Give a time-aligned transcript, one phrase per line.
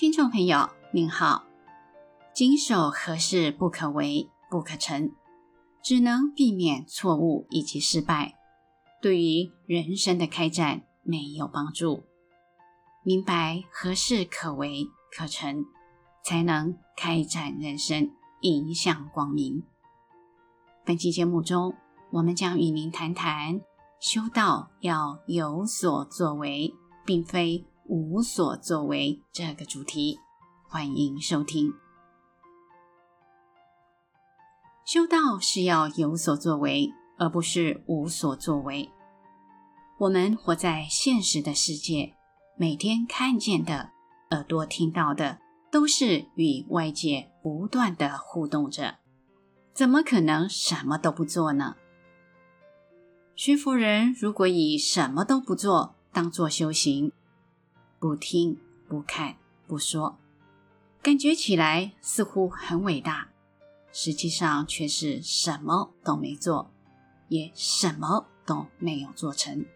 [0.00, 1.44] 听众朋友您好，
[2.32, 5.12] 谨守何事不可为、不可成，
[5.84, 8.34] 只能避免错误以及失败，
[9.02, 12.04] 对于人生的开展没有帮助。
[13.02, 15.66] 明白何事可为、可成，
[16.24, 18.10] 才能开展人生，
[18.40, 19.62] 迎向光明。
[20.82, 21.74] 本期节目中，
[22.10, 23.60] 我们将与您谈谈
[24.00, 26.72] 修道要有所作为，
[27.04, 30.20] 并非无所作为这个主题。
[30.62, 31.72] 欢迎收听。
[34.86, 38.88] 修道是要有所作为，而不是无所作为。
[39.98, 42.14] 我们活在现实的世界，
[42.56, 43.90] 每天看见的、
[44.30, 45.40] 耳朵听到的，
[45.72, 48.98] 都是与外界不断的互动着。
[49.74, 51.74] 怎么可能什么都不做呢？
[53.34, 57.10] 学佛人如果以什么都不做当做修行，
[58.00, 60.16] 不听、不看、不说，
[61.02, 63.28] 感觉起来似乎很伟大，
[63.92, 66.70] 实际上却是什么都没做，
[67.28, 69.66] 也什么都没有做成。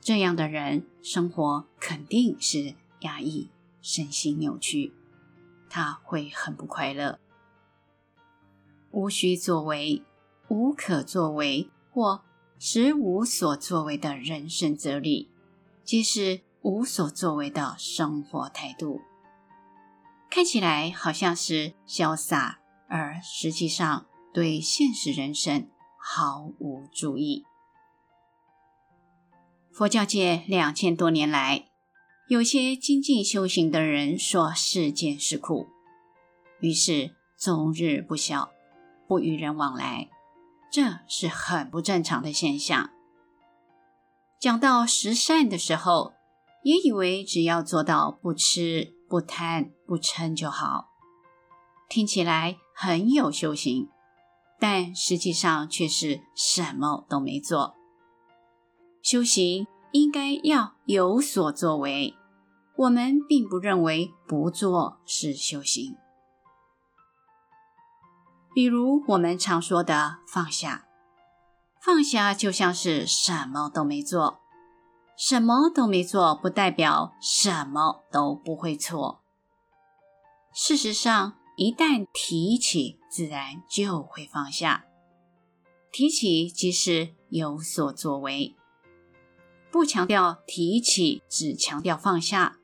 [0.00, 3.50] 这样的人生活肯定是压抑、
[3.82, 4.94] 身心扭曲，
[5.68, 7.18] 他会很不快乐。
[8.92, 10.02] 无需作为、
[10.48, 12.22] 无可作为或
[12.58, 15.28] 实无所作为的人生哲理，
[15.84, 19.00] 即是无所作为的生活态度。
[20.30, 27.44] 看起来好像是潇洒，而实际上对现实人生毫无注意。
[29.72, 31.68] 佛教界两千多年来，
[32.28, 35.68] 有些精进修行的人说世间是苦，
[36.60, 38.50] 于是终日不消。
[39.06, 40.10] 不与人往来，
[40.70, 42.90] 这是很不正常的现象。
[44.38, 46.12] 讲到十善的时候，
[46.68, 50.90] 也以为只要做到不吃、不贪、不嗔就好，
[51.88, 53.88] 听起来很有修行，
[54.60, 57.74] 但实际上却是什么都没做。
[59.00, 62.14] 修行应该要有所作为，
[62.76, 65.96] 我们并不认为不做是修行。
[68.54, 70.84] 比如我们常说的放下，
[71.80, 74.40] 放下就像是什么都没做，
[75.18, 79.20] 什么都没做不代表什么都不会错。
[80.54, 84.84] 事实上，一旦提起，自然就会放下。
[85.90, 88.54] 提起即是有所作为，
[89.72, 92.60] 不强调提起，只强调放下，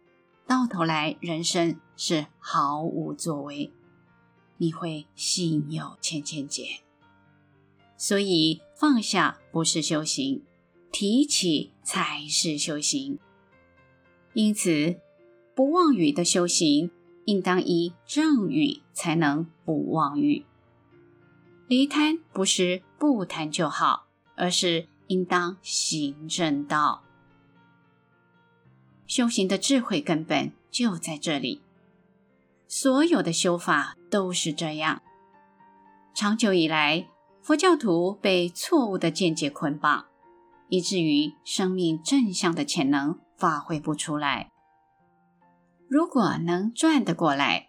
[0.47, 3.72] 到头来人生是毫无作为。
[4.59, 6.84] 你会心有千千结，
[7.97, 10.44] 所以放下不是修行，
[10.94, 13.19] 提起才是修行。
[14.32, 15.00] 因此，
[15.53, 16.93] 不妄语的修行，
[17.25, 20.47] 应当以正语才能不妄语。
[21.66, 24.06] 离贪不是不贪就好，
[24.37, 27.03] 而是应当行正道。
[29.09, 31.60] 修行的智慧根本就在这里。
[32.69, 35.03] 所有的修法都是这样。
[36.15, 37.09] 长久以来，
[37.43, 40.06] 佛教徒被错误的见解捆绑，
[40.69, 44.51] 以至于生命正向的潜能发挥不出来。
[45.89, 47.69] 如果能转得过来，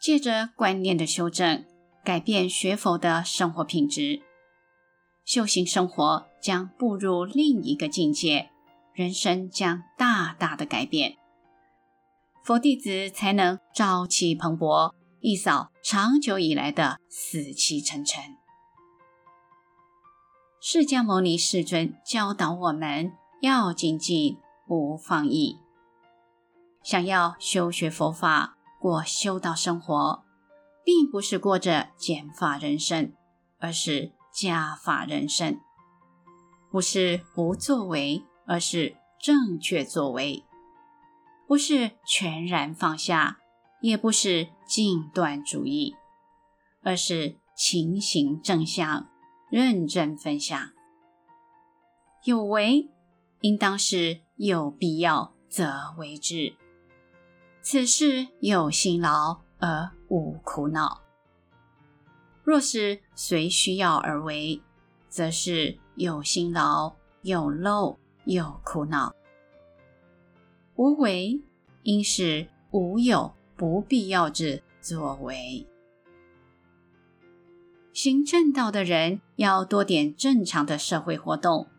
[0.00, 1.64] 借着观念的修正，
[2.04, 4.22] 改变学佛的生活品质，
[5.24, 8.50] 修行生活将步入另一个境界，
[8.92, 11.16] 人生将大大的改变。
[12.44, 18.22] 佛弟子才能朝气蓬勃，一扫长久以来的死气沉沉。
[20.68, 25.60] 释迦牟尼世尊教导我们要精进，不放逸。
[26.82, 30.24] 想要修学佛法，过修道生活，
[30.84, 33.12] 并不是过着减法人生，
[33.60, 35.60] 而是加法人生。
[36.72, 40.42] 不是不作为，而是正确作为。
[41.46, 43.38] 不是全然放下，
[43.80, 45.94] 也不是尽断主义，
[46.82, 49.08] 而是情形正向，
[49.56, 50.72] 认真分享。
[52.24, 52.90] 有为，
[53.40, 56.54] 应当是有必要则为之。
[57.62, 61.00] 此事有辛劳而无苦恼。
[62.44, 64.60] 若是随需要而为，
[65.08, 69.14] 则是有辛劳、有漏、有苦恼。
[70.74, 71.40] 无为，
[71.84, 75.66] 应是无有不必要之作为。
[77.96, 81.70] 行正道的人要多点正常的社会活动，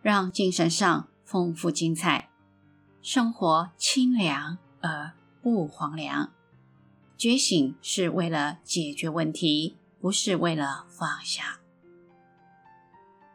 [0.00, 2.30] 让精神上丰富精彩，
[3.02, 5.12] 生活清凉而
[5.42, 6.32] 不荒凉。
[7.18, 11.60] 觉醒是为了解决问题，不是为了放下。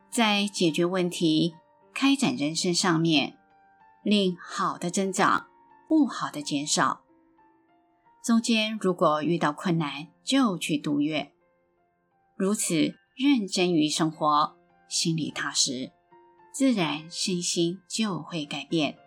[0.09, 1.53] 在解决问题、
[1.93, 3.37] 开展人生上面，
[4.01, 5.45] 令好的增长，
[5.87, 7.01] 不好的减少。
[8.25, 11.31] 中间如果遇到困难，就去度越。
[12.39, 14.55] 如此认真于生活，
[14.87, 15.91] 心里踏实，
[16.53, 18.97] 自然身心就会改变。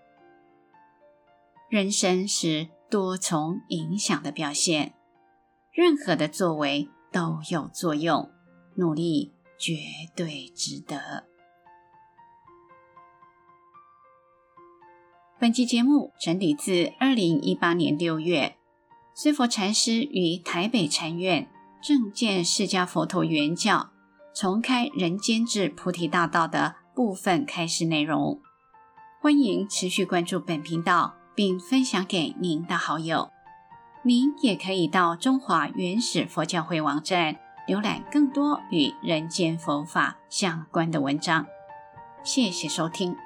[1.71, 4.93] 人生是多重影响的表现，
[5.73, 8.31] 任何的作为都有作用，
[8.75, 9.77] 努力绝
[10.15, 11.27] 对值得。
[15.41, 18.59] 本期节目整理自二零一八年六月，
[19.15, 21.49] 随佛禅师于台北禅院
[21.83, 23.91] 正见释迦佛陀原教
[24.33, 28.41] 重开人间至菩提大道的部分开示内容。
[29.21, 33.31] 欢迎持续关注本频道，并分享给您的好友。
[34.05, 37.37] 您也可以到中华原始佛教会网站
[37.69, 41.47] 浏览更多与人间佛法相关的文章。
[42.25, 43.17] 谢谢收听。